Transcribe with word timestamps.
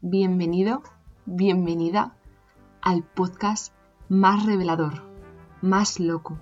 bienvenido, 0.00 0.84
bienvenida 1.26 2.14
al 2.80 3.02
podcast 3.02 3.74
más 4.08 4.46
revelador, 4.46 5.02
más 5.60 5.98
loco, 5.98 6.38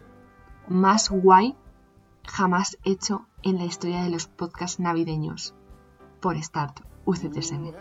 más 0.69 1.08
guay 1.08 1.56
jamás 2.27 2.77
hecho 2.84 3.27
en 3.42 3.56
la 3.56 3.64
historia 3.64 4.03
de 4.03 4.11
los 4.11 4.27
podcasts 4.27 4.79
navideños 4.79 5.54
por 6.21 6.40
Start 6.42 6.81
UCTSM. 7.06 7.72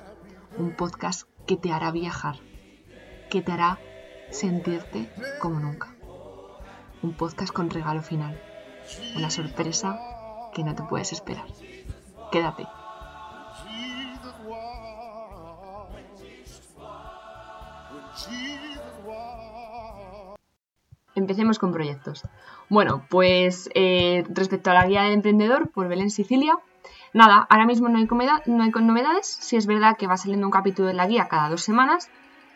Un 0.58 0.76
podcast 0.78 1.28
que 1.46 1.58
te 1.58 1.74
hará 1.74 1.92
viajar, 1.92 2.38
que 3.30 3.42
te 3.42 3.52
hará 3.52 3.78
sentirte 4.32 5.12
como 5.42 5.60
nunca. 5.60 5.94
Un 7.04 7.12
podcast 7.14 7.52
con 7.52 7.70
regalo 7.70 8.02
final, 8.02 8.40
una 9.18 9.30
sorpresa 9.30 10.00
que 10.54 10.64
no 10.64 10.74
te 10.74 10.84
puedes 10.84 11.12
esperar. 11.12 11.48
Quédate. 12.32 12.66
Empecemos 21.16 21.60
con 21.60 21.72
proyectos. 21.72 22.24
Bueno, 22.70 23.06
pues 23.10 23.70
eh, 23.74 24.26
respecto 24.30 24.70
a 24.70 24.74
la 24.74 24.86
guía 24.86 25.04
del 25.04 25.14
emprendedor 25.14 25.70
por 25.70 25.88
Belén 25.88 26.10
Sicilia, 26.10 26.58
nada, 27.14 27.48
ahora 27.50 27.66
mismo 27.66 27.88
no 27.88 27.98
hay, 27.98 28.08
hay 28.08 28.84
novedades. 28.84 29.26
Si 29.26 29.56
es 29.56 29.66
verdad 29.66 29.96
que 29.98 30.08
va 30.08 30.18
saliendo 30.18 30.46
un 30.46 30.52
capítulo 30.52 30.90
de 30.90 30.94
la 30.94 31.08
guía 31.08 31.28
cada 31.30 31.50
dos 31.50 31.64
semanas. 31.64 32.10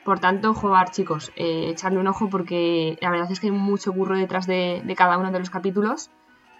Por 0.03 0.19
tanto, 0.19 0.53
jugar, 0.53 0.91
chicos, 0.91 1.31
eh, 1.35 1.67
echarle 1.69 1.99
un 1.99 2.07
ojo 2.07 2.29
porque 2.29 2.97
la 3.01 3.11
verdad 3.11 3.31
es 3.31 3.39
que 3.39 3.47
hay 3.47 3.51
mucho 3.51 3.93
burro 3.93 4.17
detrás 4.17 4.47
de, 4.47 4.81
cada 4.97 5.17
uno 5.17 5.31
de 5.31 5.39
los 5.39 5.49
capítulos 5.49 6.09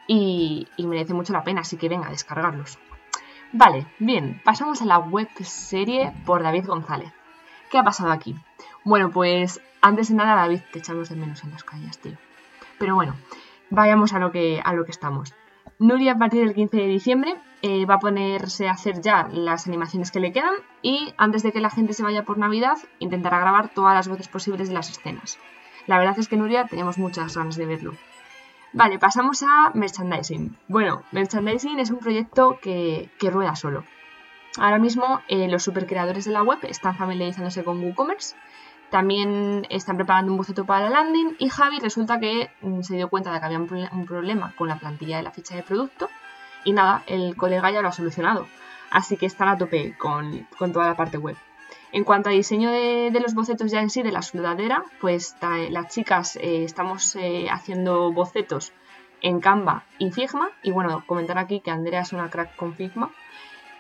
y, 0.08 0.68
merece 0.78 1.14
mucho 1.14 1.34
la 1.34 1.44
pena, 1.44 1.62
así 1.62 1.78
que 1.78 1.90
venga, 1.90 2.10
descargarlos. 2.10 2.80
Vale, 3.52 3.88
bien, 3.98 4.42
pasamos 4.46 4.82
a 4.82 4.86
la 4.86 5.00
web 5.00 5.28
serie 5.42 6.14
por 6.26 6.44
David 6.44 6.66
González. 6.68 7.12
¿Qué 7.72 7.78
ha 7.78 7.84
pasado 7.84 8.12
aquí? 8.12 8.36
Bueno, 8.84 9.12
pues 9.12 9.62
antes 9.82 10.10
de 10.10 10.16
nada, 10.16 10.36
David, 10.36 10.62
te 10.72 10.80
echamos 10.80 11.10
de 11.10 11.16
menos 11.16 11.44
en 11.44 11.52
las 11.52 11.64
calles, 11.64 11.98
tío. 12.00 12.18
Pero 12.78 12.96
bueno, 12.96 13.16
vayamos 13.70 14.14
a 14.14 14.20
lo 14.20 14.32
que, 14.32 14.62
a 14.64 14.74
lo 14.74 14.86
que 14.86 14.92
estamos. 14.92 15.34
Nuria 15.80 16.14
a 16.14 16.18
partir 16.18 16.44
del 16.46 16.56
15 16.56 16.78
de 16.78 16.88
diciembre 16.88 17.36
eh, 17.62 17.86
va 17.86 17.96
a 17.96 18.00
ponerse 18.00 18.68
a 18.68 18.74
hacer 18.74 19.02
ya 19.02 19.30
las 19.32 19.68
animaciones 19.68 20.12
que 20.12 20.20
le 20.20 20.34
quedan 20.34 20.54
y 20.82 21.14
antes 21.18 21.44
de 21.44 21.54
que 21.54 21.62
la 21.62 21.70
gente 21.70 21.94
se 21.94 22.04
vaya 22.04 22.24
por 22.24 22.38
Navidad 22.38 22.78
intentará 23.00 23.40
grabar 23.40 23.70
todas 23.70 23.94
las 23.94 24.08
voces 24.08 24.28
posibles 24.28 24.68
de 24.68 24.74
las 24.74 24.90
escenas. 24.90 25.38
La 25.88 25.98
verdad 25.98 26.20
es 26.20 26.28
que 26.28 26.36
Nuria 26.36 26.66
tenemos 26.66 26.98
muchas 26.98 27.36
ganas 27.36 27.56
de 27.56 27.66
verlo. 27.66 27.94
Vale, 28.74 29.00
pasamos 29.00 29.42
a 29.42 29.72
merchandising. 29.74 30.56
Bueno, 30.68 31.02
merchandising 31.12 31.80
es 31.80 31.90
un 31.90 32.00
proyecto 32.00 32.60
que, 32.62 33.10
rueda 33.22 33.56
solo. 33.56 33.84
Ahora 34.58 34.80
mismo 34.80 35.22
eh, 35.28 35.48
los 35.48 35.64
supercreadores 35.64 36.26
de 36.26 36.32
la 36.32 36.44
web 36.44 36.60
están 36.64 36.96
familiarizándose 36.96 37.64
con 37.64 37.84
WooCommerce 37.84 38.36
también 38.90 39.68
están 39.70 39.98
preparando 39.98 40.32
un 40.32 40.38
boceto 40.38 40.66
para 40.66 40.90
la 40.90 41.02
landing 41.02 41.36
y 41.38 41.50
Javi 41.50 41.80
resulta 41.80 42.20
que 42.20 42.50
mm, 42.62 42.82
se 42.82 42.96
dio 42.96 43.10
cuenta 43.10 43.32
de 43.32 43.40
que 43.40 43.46
había 43.46 43.60
un, 43.60 44.06
problema 44.08 44.54
con 44.56 44.68
la 44.68 44.78
plantilla 44.78 45.18
de 45.18 45.24
la 45.24 45.32
ficha 45.32 45.56
de 45.56 45.64
producto 45.64 46.10
y 46.64 46.74
nada, 46.74 47.04
el 47.08 47.36
colega 47.36 47.72
ya 47.72 47.82
lo 47.82 47.90
ha 47.90 47.94
solucionado. 47.94 48.48
Así 48.90 49.16
que 49.18 49.28
están 49.28 49.48
a 49.48 49.58
tope 49.58 49.96
con, 49.98 50.48
toda 50.58 50.88
la 50.88 50.96
parte 50.96 51.18
web. 51.18 51.38
En 51.92 52.04
cuanto 52.04 52.30
a 52.30 52.34
diseño 52.34 52.72
de, 52.72 53.18
los 53.22 53.36
bocetos 53.36 53.72
ya 53.72 53.82
en 53.82 53.90
sí 53.90 54.02
de 54.02 54.12
la 54.12 54.24
sudadera, 54.24 54.84
pues 55.00 55.36
las 55.70 55.88
chicas 55.94 56.36
eh, 56.38 56.64
estamos 56.64 57.16
eh, 57.16 57.48
haciendo 57.52 58.12
bocetos 58.12 58.74
en 59.22 59.40
Canva 59.40 59.84
y 60.00 60.12
Figma. 60.12 60.50
Y 60.64 60.72
bueno, 60.72 61.04
comentar 61.06 61.38
aquí 61.38 61.62
que 61.62 61.72
Andrea 61.72 62.02
es 62.02 62.12
una 62.12 62.30
crack 62.30 62.56
con 62.56 62.74
Figma. 62.74 63.12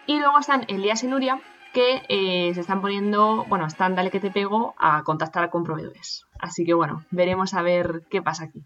Y 0.09 0.17
luego 0.17 0.39
están 0.39 0.65
Elías 0.69 1.03
y 1.03 1.07
Nuria, 1.07 1.39
que 1.71 2.01
eh, 2.09 2.51
se 2.55 2.61
están 2.61 2.81
poniendo, 2.81 3.45
bueno, 3.47 3.67
están 3.67 3.93
dale 3.93 4.09
que 4.09 4.19
te 4.19 4.31
pego 4.31 4.73
a 4.79 5.03
contactar 5.03 5.51
con 5.51 5.63
proveedores. 5.63 6.25
Así 6.39 6.65
que 6.65 6.73
bueno, 6.73 7.05
veremos 7.11 7.53
a 7.53 7.61
ver 7.61 8.07
qué 8.09 8.19
pasa 8.19 8.45
aquí. 8.45 8.65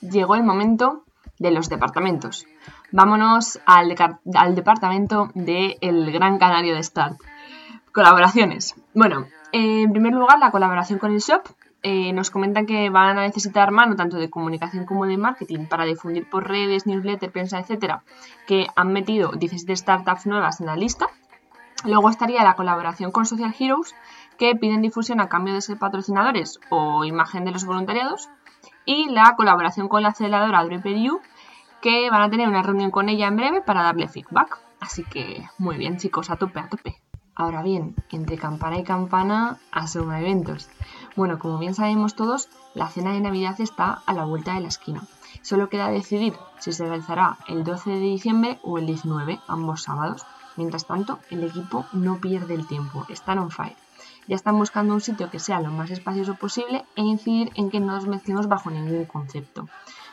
Llegó 0.00 0.34
el 0.34 0.42
momento 0.42 1.04
de 1.38 1.52
los 1.52 1.68
departamentos. 1.68 2.46
Vámonos 2.90 3.60
al, 3.64 3.94
departamento 4.56 5.30
del 5.34 6.10
Gran 6.10 6.40
Canario 6.40 6.74
de 6.74 6.82
Start. 6.82 7.20
Colaboraciones. 7.92 8.74
Bueno, 8.92 9.28
en 9.52 9.92
primer 9.92 10.14
lugar, 10.14 10.38
la 10.38 10.50
colaboración 10.50 10.98
con 10.98 11.12
el 11.12 11.20
shop, 11.20 11.42
eh, 11.84 12.12
nos 12.12 12.30
comentan 12.30 12.64
que 12.64 12.90
van 12.90 13.18
a 13.18 13.22
necesitar 13.22 13.72
mano 13.72 13.96
tanto 13.96 14.16
de 14.16 14.30
comunicación 14.30 14.86
como 14.86 15.04
de 15.06 15.18
marketing 15.18 15.66
para 15.66 15.84
difundir 15.84 16.28
por 16.30 16.46
redes, 16.46 16.86
newsletter, 16.86 17.32
prensa, 17.32 17.58
etcétera, 17.58 18.04
que 18.46 18.68
han 18.76 18.92
metido 18.92 19.32
17 19.32 19.74
startups 19.76 20.26
nuevas 20.26 20.60
en 20.60 20.66
la 20.66 20.76
lista. 20.76 21.06
Luego 21.84 22.08
estaría 22.08 22.44
la 22.44 22.54
colaboración 22.54 23.10
con 23.10 23.26
Social 23.26 23.54
Heroes, 23.58 23.96
que 24.38 24.54
piden 24.54 24.80
difusión 24.80 25.20
a 25.20 25.28
cambio 25.28 25.54
de 25.54 25.60
ser 25.60 25.78
patrocinadores 25.78 26.60
o 26.70 27.04
imagen 27.04 27.44
de 27.44 27.50
los 27.50 27.64
voluntariados. 27.64 28.30
Y 28.84 29.08
la 29.10 29.34
colaboración 29.36 29.88
con 29.88 30.02
la 30.02 30.10
aceleradora 30.10 30.64
DreperU, 30.64 31.20
que 31.80 32.08
van 32.10 32.22
a 32.22 32.30
tener 32.30 32.48
una 32.48 32.62
reunión 32.62 32.92
con 32.92 33.08
ella 33.08 33.26
en 33.26 33.36
breve 33.36 33.60
para 33.60 33.82
darle 33.82 34.08
feedback. 34.08 34.60
Así 34.80 35.02
que 35.02 35.44
muy 35.58 35.76
bien, 35.76 35.96
chicos, 35.96 36.30
a 36.30 36.36
tope, 36.36 36.60
a 36.60 36.68
tope. 36.68 37.01
Ahora 37.42 37.64
bien, 37.64 37.96
entre 38.12 38.38
campana 38.38 38.78
y 38.78 38.84
campana, 38.84 39.58
asoma 39.72 40.20
eventos. 40.20 40.68
Bueno, 41.16 41.40
como 41.40 41.58
bien 41.58 41.74
sabemos 41.74 42.14
todos, 42.14 42.48
la 42.72 42.86
cena 42.86 43.14
de 43.14 43.20
Navidad 43.20 43.60
está 43.60 44.00
a 44.06 44.12
la 44.12 44.24
vuelta 44.24 44.54
de 44.54 44.60
la 44.60 44.68
esquina. 44.68 45.02
Solo 45.42 45.68
queda 45.68 45.88
decidir 45.88 46.34
si 46.60 46.72
se 46.72 46.86
realizará 46.86 47.38
el 47.48 47.64
12 47.64 47.90
de 47.90 47.98
diciembre 47.98 48.60
o 48.62 48.78
el 48.78 48.86
19, 48.86 49.40
ambos 49.48 49.82
sábados. 49.82 50.24
Mientras 50.56 50.86
tanto, 50.86 51.18
el 51.30 51.42
equipo 51.42 51.84
no 51.92 52.20
pierde 52.20 52.54
el 52.54 52.68
tiempo, 52.68 53.06
están 53.08 53.40
on 53.40 53.50
fire. 53.50 53.76
Ya 54.28 54.36
están 54.36 54.56
buscando 54.56 54.94
un 54.94 55.00
sitio 55.00 55.28
que 55.28 55.40
sea 55.40 55.60
lo 55.60 55.72
más 55.72 55.90
espacioso 55.90 56.36
posible 56.36 56.84
e 56.94 57.02
incidir 57.02 57.50
en 57.56 57.70
que 57.70 57.80
no 57.80 57.86
nos 57.86 58.06
mezclemos 58.06 58.46
bajo 58.46 58.70
ningún 58.70 59.04
concepto. 59.06 59.68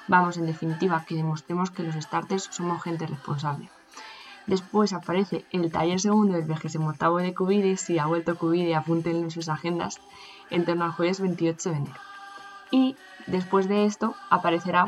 Vamos, 0.08 0.38
en 0.38 0.48
definitiva, 0.48 1.06
que 1.06 1.14
demostremos 1.14 1.70
que 1.70 1.84
los 1.84 1.94
starters 1.94 2.50
somos 2.50 2.82
gente 2.82 3.06
responsable. 3.06 3.70
Después 4.48 4.94
aparece 4.94 5.46
el 5.52 5.72
taller 5.72 6.00
segundo 6.00 6.34
del 6.34 6.46
28 6.46 7.18
de 7.18 7.34
Cubide, 7.34 7.78
si 7.78 8.00
ha 8.00 8.08
vuelto 8.08 8.38
Cubide, 8.38 8.76
apúntenlo 8.76 9.24
en 9.24 9.32
sus 9.32 9.50
agendas, 9.50 10.00
en 10.50 10.66
torno 10.66 10.86
al 10.86 10.92
jueves 10.92 11.20
28 11.20 11.70
de 11.70 11.76
enero. 11.76 12.00
Y 12.72 12.96
después 13.28 13.68
de 13.68 13.86
esto 13.86 14.16
aparecerá 14.30 14.88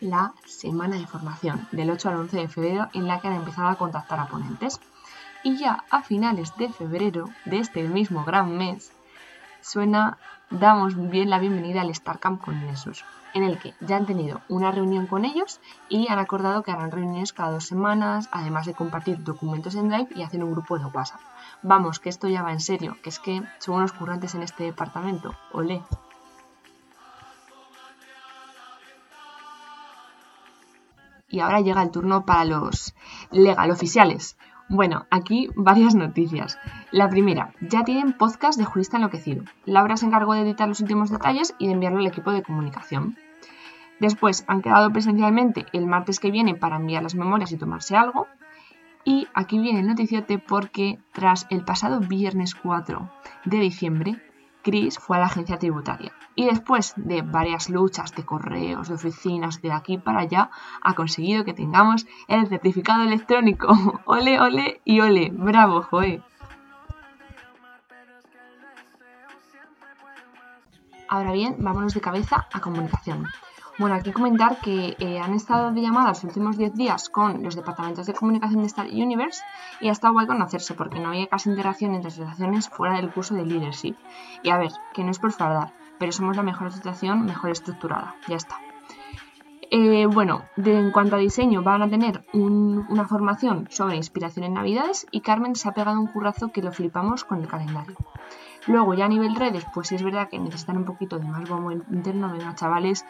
la 0.00 0.32
semana 0.46 0.96
de 0.96 1.06
formación 1.06 1.66
del 1.72 1.90
8 1.90 2.08
al 2.08 2.16
11 2.16 2.36
de 2.36 2.48
febrero 2.48 2.88
en 2.92 3.06
la 3.06 3.20
que 3.20 3.28
han 3.28 3.34
empezado 3.34 3.68
a 3.68 3.76
contactar 3.76 4.20
a 4.20 4.28
ponentes. 4.28 4.80
Y 5.44 5.56
ya 5.56 5.84
a 5.90 6.02
finales 6.02 6.56
de 6.56 6.68
febrero 6.68 7.28
de 7.44 7.58
este 7.58 7.82
mismo 7.84 8.24
gran 8.24 8.56
mes 8.56 8.92
suena, 9.60 10.18
damos 10.50 10.96
bien 11.10 11.30
la 11.30 11.38
bienvenida 11.38 11.82
al 11.82 11.94
StarCamp 11.94 12.40
con 12.40 12.66
Nessus 12.66 13.04
en 13.34 13.42
el 13.42 13.58
que 13.58 13.74
ya 13.80 13.96
han 13.96 14.06
tenido 14.06 14.40
una 14.48 14.70
reunión 14.70 15.06
con 15.06 15.24
ellos 15.24 15.60
y 15.88 16.08
han 16.08 16.18
acordado 16.18 16.62
que 16.62 16.70
harán 16.70 16.90
reuniones 16.90 17.32
cada 17.32 17.52
dos 17.52 17.66
semanas, 17.66 18.28
además 18.32 18.66
de 18.66 18.74
compartir 18.74 19.22
documentos 19.22 19.74
en 19.74 19.88
Drive 19.88 20.08
y 20.14 20.22
hacer 20.22 20.42
un 20.42 20.52
grupo 20.52 20.78
de 20.78 20.86
WhatsApp. 20.86 21.20
Vamos, 21.62 22.00
que 22.00 22.08
esto 22.08 22.28
ya 22.28 22.42
va 22.42 22.52
en 22.52 22.60
serio, 22.60 22.96
que 23.02 23.10
es 23.10 23.18
que 23.18 23.42
son 23.58 23.76
unos 23.76 23.92
currantes 23.92 24.34
en 24.34 24.42
este 24.42 24.64
departamento. 24.64 25.34
Olé. 25.52 25.82
Y 31.30 31.40
ahora 31.40 31.60
llega 31.60 31.82
el 31.82 31.90
turno 31.90 32.24
para 32.24 32.44
los 32.46 32.94
legal 33.30 33.70
oficiales. 33.70 34.38
Bueno, 34.70 35.06
aquí 35.10 35.48
varias 35.56 35.94
noticias. 35.94 36.58
La 36.90 37.08
primera, 37.08 37.54
ya 37.62 37.84
tienen 37.84 38.12
podcast 38.12 38.58
de 38.58 38.66
Jurista 38.66 38.98
Enloquecido. 38.98 39.44
Laura 39.64 39.96
se 39.96 40.04
encargó 40.04 40.34
de 40.34 40.42
editar 40.42 40.68
los 40.68 40.80
últimos 40.80 41.08
detalles 41.08 41.54
y 41.58 41.68
de 41.68 41.72
enviarlo 41.72 42.00
al 42.00 42.06
equipo 42.06 42.32
de 42.32 42.42
comunicación. 42.42 43.16
Después 43.98 44.44
han 44.46 44.60
quedado 44.60 44.92
presencialmente 44.92 45.64
el 45.72 45.86
martes 45.86 46.20
que 46.20 46.30
viene 46.30 46.54
para 46.54 46.76
enviar 46.76 47.02
las 47.02 47.14
memorias 47.14 47.50
y 47.50 47.56
tomarse 47.56 47.96
algo. 47.96 48.26
Y 49.04 49.26
aquí 49.32 49.58
viene 49.58 49.80
el 49.80 49.86
noticiote 49.86 50.38
porque 50.38 50.98
tras 51.12 51.46
el 51.48 51.64
pasado 51.64 52.00
viernes 52.00 52.54
4 52.54 53.10
de 53.46 53.60
diciembre 53.60 54.20
Chris 54.62 54.98
fue 54.98 55.16
a 55.16 55.20
la 55.20 55.26
agencia 55.26 55.58
tributaria 55.58 56.12
y 56.34 56.46
después 56.46 56.92
de 56.96 57.22
varias 57.22 57.68
luchas 57.68 58.14
de 58.14 58.24
correos, 58.24 58.88
de 58.88 58.94
oficinas, 58.94 59.60
de 59.60 59.72
aquí 59.72 59.98
para 59.98 60.20
allá, 60.20 60.50
ha 60.82 60.94
conseguido 60.94 61.44
que 61.44 61.54
tengamos 61.54 62.06
el 62.28 62.46
certificado 62.46 63.02
electrónico. 63.02 63.68
ole, 64.04 64.40
ole 64.40 64.80
y 64.84 65.00
ole. 65.00 65.30
Bravo, 65.32 65.82
Joe. 65.82 66.22
Ahora 71.08 71.32
bien, 71.32 71.56
vámonos 71.58 71.94
de 71.94 72.00
cabeza 72.00 72.46
a 72.52 72.60
comunicación. 72.60 73.26
Bueno, 73.78 73.94
aquí 73.94 74.10
comentar 74.10 74.56
que 74.56 74.96
eh, 74.98 75.20
han 75.20 75.34
estado 75.34 75.70
de 75.70 75.80
llamada 75.80 76.08
los 76.08 76.24
últimos 76.24 76.58
10 76.58 76.74
días 76.74 77.08
con 77.08 77.44
los 77.44 77.54
departamentos 77.54 78.06
de 78.06 78.12
comunicación 78.12 78.62
de 78.62 78.66
Star 78.66 78.86
Universe 78.86 79.40
y 79.80 79.88
ha 79.88 79.92
estado 79.92 80.14
guay 80.14 80.26
conocerse 80.26 80.74
porque 80.74 80.98
no 80.98 81.10
había 81.10 81.28
casi 81.28 81.48
interacción 81.48 81.94
entre 81.94 82.08
asociaciones 82.08 82.68
fuera 82.68 82.96
del 82.96 83.12
curso 83.12 83.36
de 83.36 83.46
leadership. 83.46 83.94
Y 84.42 84.50
a 84.50 84.58
ver, 84.58 84.72
que 84.92 85.04
no 85.04 85.12
es 85.12 85.20
por 85.20 85.30
fardar, 85.30 85.74
pero 86.00 86.10
somos 86.10 86.36
la 86.36 86.42
mejor 86.42 86.66
asociación, 86.66 87.24
mejor 87.24 87.50
estructurada. 87.50 88.16
Ya 88.26 88.34
está. 88.34 88.56
Eh, 89.70 90.06
bueno, 90.06 90.42
en 90.56 90.90
cuanto 90.90 91.14
a 91.14 91.20
diseño, 91.20 91.62
van 91.62 91.82
a 91.82 91.88
tener 91.88 92.24
una 92.32 93.06
formación 93.06 93.68
sobre 93.70 93.94
inspiración 93.94 94.44
en 94.44 94.54
Navidades 94.54 95.06
y 95.12 95.20
Carmen 95.20 95.54
se 95.54 95.68
ha 95.68 95.72
pegado 95.72 96.00
un 96.00 96.08
currazo 96.08 96.50
que 96.50 96.62
lo 96.62 96.72
flipamos 96.72 97.22
con 97.22 97.42
el 97.42 97.46
calendario. 97.46 97.96
Luego, 98.66 98.94
ya 98.94 99.06
a 99.06 99.08
nivel 99.08 99.34
redes, 99.34 99.64
pues 99.72 99.88
sí 99.88 99.94
es 99.94 100.02
verdad 100.02 100.28
que 100.28 100.38
necesitan 100.38 100.76
un 100.76 100.84
poquito 100.84 101.18
de 101.18 101.26
más 101.26 101.48
bombo 101.48 101.70
interno, 101.70 102.32
venga 102.32 102.54
chavales, 102.54 103.04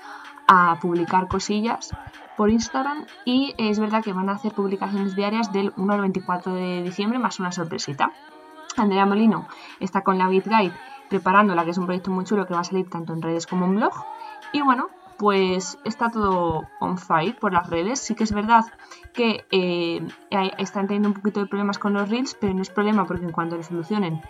a 0.46 0.78
publicar 0.80 1.28
cosillas 1.28 1.90
por 2.36 2.50
Instagram 2.50 3.06
y 3.24 3.54
es 3.58 3.78
verdad 3.78 4.02
que 4.02 4.12
van 4.12 4.28
a 4.28 4.32
hacer 4.32 4.52
publicaciones 4.52 5.16
diarias 5.16 5.52
del 5.52 5.72
1 5.76 5.92
al 5.92 6.00
24 6.00 6.54
de 6.54 6.82
diciembre 6.82 7.18
más 7.18 7.40
una 7.40 7.52
sorpresita. 7.52 8.12
Andrea 8.76 9.06
Molino 9.06 9.48
está 9.80 10.02
con 10.02 10.18
la 10.18 10.28
Guide 10.28 10.72
preparándola, 11.08 11.64
que 11.64 11.70
es 11.70 11.78
un 11.78 11.86
proyecto 11.86 12.10
muy 12.10 12.24
chulo 12.24 12.46
que 12.46 12.54
va 12.54 12.60
a 12.60 12.64
salir 12.64 12.88
tanto 12.88 13.12
en 13.12 13.22
redes 13.22 13.46
como 13.46 13.66
en 13.66 13.76
blog. 13.76 13.92
Y 14.52 14.62
bueno, 14.62 14.88
pues 15.18 15.78
está 15.84 16.10
todo 16.10 16.68
on 16.80 16.98
fire 16.98 17.36
por 17.36 17.52
las 17.52 17.68
redes. 17.68 18.00
Sí 18.00 18.14
que 18.14 18.24
es 18.24 18.32
verdad 18.32 18.64
que 19.12 19.44
eh, 19.50 20.06
están 20.58 20.86
teniendo 20.86 21.08
un 21.08 21.14
poquito 21.14 21.40
de 21.40 21.46
problemas 21.46 21.78
con 21.78 21.92
los 21.92 22.08
reels, 22.08 22.36
pero 22.40 22.54
no 22.54 22.62
es 22.62 22.70
problema 22.70 23.06
porque 23.06 23.24
en 23.24 23.32
cuanto 23.32 23.56
lo 23.56 23.62
solucionen 23.62 24.22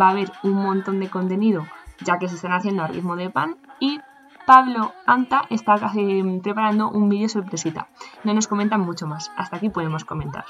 va 0.00 0.08
a 0.08 0.10
haber 0.10 0.30
un 0.42 0.52
montón 0.52 1.00
de 1.00 1.10
contenido 1.10 1.66
ya 2.00 2.18
que 2.18 2.28
se 2.28 2.36
están 2.36 2.52
haciendo 2.52 2.82
a 2.82 2.86
ritmo 2.86 3.16
de 3.16 3.30
pan 3.30 3.56
y 3.80 4.00
Pablo 4.46 4.92
Anta 5.06 5.42
está 5.50 5.74
eh, 5.96 6.40
preparando 6.42 6.88
un 6.88 7.08
vídeo 7.08 7.28
sorpresita. 7.28 7.88
No 8.22 8.32
nos 8.32 8.46
comentan 8.46 8.80
mucho 8.80 9.06
más. 9.06 9.32
Hasta 9.36 9.56
aquí 9.56 9.70
podemos 9.70 10.04
comentar. 10.04 10.44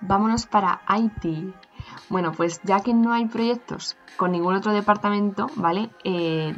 Vámonos 0.00 0.46
para 0.46 0.80
Haití. 0.86 1.54
Bueno, 2.08 2.32
pues 2.32 2.60
ya 2.62 2.80
que 2.80 2.94
no 2.94 3.12
hay 3.12 3.26
proyectos 3.26 3.96
con 4.16 4.32
ningún 4.32 4.54
otro 4.54 4.72
departamento, 4.72 5.46
¿vale? 5.56 5.90
Eh, 6.04 6.54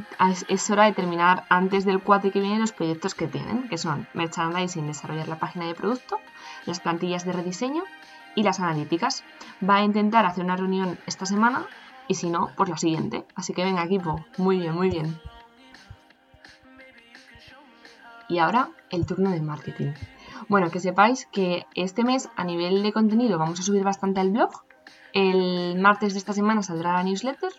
es, 0.48 0.70
hora 0.70 0.84
de 0.84 0.92
terminar 0.92 1.44
antes 1.48 1.84
del 1.84 2.02
4 2.02 2.32
que 2.32 2.40
viene 2.40 2.58
los 2.58 2.72
proyectos 2.72 3.14
que 3.14 3.28
tienen, 3.28 3.68
que 3.68 3.78
son 3.78 4.08
merchandising, 4.14 4.86
desarrollar 4.86 5.28
la 5.28 5.38
página 5.38 5.66
de 5.66 5.74
producto, 5.74 6.18
las 6.66 6.80
plantillas 6.80 7.24
de 7.24 7.32
rediseño 7.32 7.84
y 8.34 8.42
las 8.42 8.60
analíticas. 8.60 9.24
Va 9.68 9.76
a 9.76 9.84
intentar 9.84 10.26
hacer 10.26 10.44
una 10.44 10.56
reunión 10.56 10.98
esta 11.06 11.26
semana 11.26 11.66
y 12.08 12.14
si 12.14 12.30
no, 12.30 12.50
pues 12.56 12.68
la 12.68 12.76
siguiente. 12.76 13.24
Así 13.34 13.52
que 13.54 13.64
venga 13.64 13.84
equipo, 13.84 14.24
muy 14.36 14.58
bien, 14.58 14.74
muy 14.74 14.90
bien. 14.90 15.20
Y 18.28 18.38
ahora 18.38 18.70
el 18.90 19.06
turno 19.06 19.30
de 19.30 19.40
marketing. 19.40 19.92
Bueno, 20.48 20.70
que 20.70 20.80
sepáis 20.80 21.26
que 21.26 21.66
este 21.74 22.04
mes 22.04 22.28
a 22.36 22.44
nivel 22.44 22.82
de 22.82 22.92
contenido 22.92 23.38
vamos 23.38 23.60
a 23.60 23.62
subir 23.62 23.84
bastante 23.84 24.20
al 24.20 24.30
blog. 24.30 24.64
El 25.14 25.78
martes 25.78 26.12
de 26.12 26.18
esta 26.18 26.32
semana 26.32 26.62
saldrá 26.64 26.94
la 26.94 27.04
newsletter. 27.04 27.52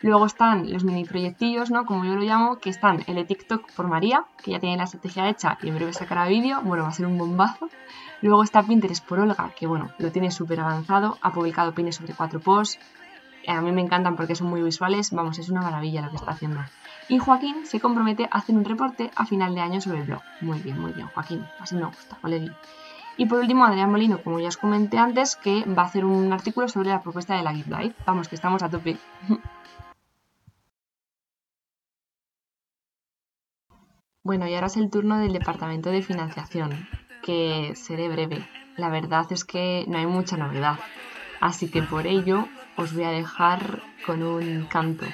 Luego 0.00 0.26
están 0.26 0.72
los 0.72 0.84
mini 0.84 1.04
proyectillos, 1.04 1.72
¿no? 1.72 1.86
Como 1.86 2.04
yo 2.04 2.14
lo 2.14 2.22
llamo, 2.22 2.60
que 2.60 2.70
están 2.70 3.02
el 3.08 3.16
de 3.16 3.24
TikTok 3.24 3.72
por 3.72 3.88
María, 3.88 4.26
que 4.42 4.52
ya 4.52 4.60
tiene 4.60 4.76
la 4.76 4.84
estrategia 4.84 5.28
hecha 5.28 5.58
y 5.60 5.70
en 5.70 5.74
breve 5.74 5.92
sacará 5.92 6.28
vídeo. 6.28 6.60
Bueno, 6.62 6.84
va 6.84 6.90
a 6.90 6.92
ser 6.92 7.06
un 7.06 7.18
bombazo. 7.18 7.68
Luego 8.22 8.44
está 8.44 8.62
Pinterest 8.62 9.04
por 9.04 9.18
Olga, 9.18 9.50
que 9.58 9.66
bueno, 9.66 9.90
lo 9.98 10.12
tiene 10.12 10.30
súper 10.30 10.60
avanzado. 10.60 11.18
Ha 11.20 11.32
publicado 11.32 11.74
pines 11.74 11.96
sobre 11.96 12.14
cuatro 12.14 12.38
posts. 12.38 12.78
A 13.48 13.60
mí 13.60 13.72
me 13.72 13.82
encantan 13.82 14.14
porque 14.14 14.36
son 14.36 14.46
muy 14.46 14.62
visuales. 14.62 15.10
Vamos, 15.10 15.38
es 15.40 15.48
una 15.48 15.62
maravilla 15.62 16.00
lo 16.00 16.10
que 16.10 16.16
está 16.16 16.30
haciendo. 16.30 16.60
Y 17.08 17.18
Joaquín 17.18 17.66
se 17.66 17.80
compromete 17.80 18.28
a 18.30 18.38
hacer 18.38 18.54
un 18.54 18.64
reporte 18.64 19.10
a 19.16 19.26
final 19.26 19.52
de 19.54 19.62
año 19.62 19.80
sobre 19.80 19.98
el 19.98 20.04
blog. 20.04 20.22
Muy 20.40 20.60
bien, 20.60 20.80
muy 20.80 20.92
bien, 20.92 21.08
Joaquín. 21.08 21.44
Así 21.58 21.74
me 21.74 21.86
gusta, 21.86 22.18
Valerio. 22.22 22.54
Y 23.16 23.26
por 23.26 23.38
último, 23.38 23.64
Adrián 23.64 23.90
Molino, 23.90 24.22
como 24.22 24.40
ya 24.40 24.48
os 24.48 24.56
comenté 24.56 24.98
antes, 24.98 25.36
que 25.36 25.64
va 25.64 25.82
a 25.82 25.86
hacer 25.86 26.04
un 26.04 26.32
artículo 26.32 26.68
sobre 26.68 26.88
la 26.88 27.00
propuesta 27.00 27.36
de 27.36 27.42
la 27.42 27.54
Gift 27.54 27.68
Live. 27.68 27.94
Vamos, 28.06 28.28
que 28.28 28.34
estamos 28.34 28.62
a 28.62 28.70
tope. 28.70 28.98
Bueno, 34.26 34.48
y 34.48 34.54
ahora 34.54 34.68
es 34.68 34.78
el 34.78 34.88
turno 34.88 35.18
del 35.18 35.34
departamento 35.34 35.90
de 35.90 36.00
financiación, 36.00 36.88
que 37.22 37.74
seré 37.76 38.08
breve. 38.08 38.48
La 38.78 38.88
verdad 38.88 39.26
es 39.30 39.44
que 39.44 39.84
no 39.86 39.98
hay 39.98 40.06
mucha 40.06 40.38
novedad. 40.38 40.78
Así 41.40 41.70
que 41.70 41.82
por 41.82 42.06
ello 42.06 42.48
os 42.78 42.94
voy 42.94 43.04
a 43.04 43.10
dejar 43.10 43.82
con 44.06 44.22
un 44.22 44.64
canto 44.64 45.04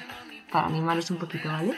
para 0.49 0.67
animaros 0.67 1.11
un 1.11 1.17
poquito, 1.17 1.49
¿vale? 1.49 1.75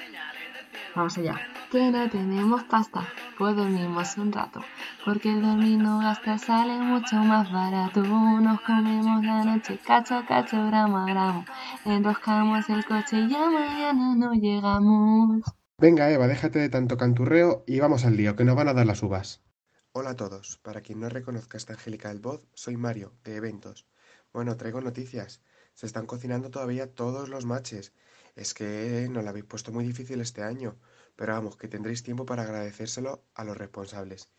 Vamos 0.93 1.17
allá. 1.17 1.52
Que 1.73 1.89
no 1.89 2.07
tenemos 2.07 2.63
pasta, 2.65 3.01
pues 3.35 3.55
dormimos 3.55 4.15
un 4.17 4.31
rato. 4.31 4.61
Porque 5.03 5.31
el 5.33 5.41
dormir 5.41 5.79
no 5.79 5.97
gasta, 5.97 6.37
sale 6.37 6.77
mucho 6.77 7.15
más 7.15 7.51
barato. 7.51 8.03
Nos 8.03 8.61
comemos 8.61 9.25
la 9.25 9.43
noche, 9.43 9.79
cacho 9.83 10.23
cacho, 10.27 10.67
gramo 10.67 10.99
a 10.99 11.05
gramo. 11.07 11.45
Enroscamos 11.83 12.69
el 12.69 12.85
coche 12.85 13.21
y 13.21 13.27
ya 13.27 13.49
mañana 13.49 14.15
no 14.15 14.35
llegamos. 14.35 15.41
Venga, 15.79 16.11
Eva, 16.11 16.27
déjate 16.27 16.59
de 16.59 16.69
tanto 16.69 16.95
canturreo 16.95 17.63
y 17.65 17.79
vamos 17.79 18.05
al 18.05 18.17
lío, 18.17 18.35
que 18.35 18.45
nos 18.45 18.55
van 18.55 18.67
a 18.67 18.75
dar 18.75 18.85
las 18.85 19.01
uvas. 19.01 19.41
Hola 19.93 20.11
a 20.11 20.15
todos. 20.15 20.59
Para 20.61 20.81
quien 20.81 20.99
no 20.99 21.09
reconozca 21.09 21.57
esta 21.57 21.73
angélica 21.73 22.09
del 22.09 22.19
voz, 22.19 22.47
soy 22.53 22.77
Mario, 22.77 23.13
de 23.23 23.37
Eventos. 23.37 23.87
Bueno, 24.31 24.57
traigo 24.57 24.79
noticias. 24.79 25.41
Se 25.73 25.87
están 25.87 26.05
cocinando 26.05 26.51
todavía 26.51 26.93
todos 26.93 27.29
los 27.29 27.47
matches 27.47 27.93
es 28.35 28.53
que 28.53 29.07
no 29.11 29.21
lo 29.21 29.29
habéis 29.29 29.45
puesto 29.45 29.71
muy 29.71 29.85
difícil 29.85 30.21
este 30.21 30.43
año, 30.43 30.75
pero 31.15 31.33
vamos, 31.33 31.57
que 31.57 31.67
tendréis 31.67 32.03
tiempo 32.03 32.25
para 32.25 32.43
agradecérselo 32.43 33.23
a 33.33 33.43
los 33.43 33.57
responsables. 33.57 34.29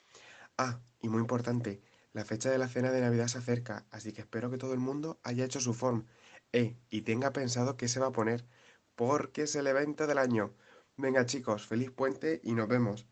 Ah, 0.58 0.80
y 1.00 1.08
muy 1.08 1.20
importante, 1.20 1.82
la 2.12 2.24
fecha 2.24 2.50
de 2.50 2.58
la 2.58 2.68
cena 2.68 2.90
de 2.90 3.00
Navidad 3.00 3.26
se 3.28 3.38
acerca, 3.38 3.86
así 3.90 4.12
que 4.12 4.20
espero 4.22 4.50
que 4.50 4.58
todo 4.58 4.72
el 4.72 4.80
mundo 4.80 5.18
haya 5.22 5.44
hecho 5.44 5.60
su 5.60 5.74
form. 5.74 6.06
Eh, 6.52 6.76
y 6.88 7.02
tenga 7.02 7.32
pensado 7.32 7.76
qué 7.76 7.88
se 7.88 8.00
va 8.00 8.06
a 8.06 8.12
poner, 8.12 8.44
porque 8.94 9.42
es 9.42 9.56
el 9.56 9.66
evento 9.66 10.06
del 10.06 10.18
año. 10.18 10.54
Venga 10.96 11.26
chicos, 11.26 11.66
feliz 11.66 11.90
puente 11.90 12.40
y 12.44 12.54
nos 12.54 12.68
vemos. 12.68 13.06